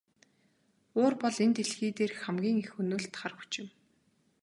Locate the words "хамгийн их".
2.23-2.69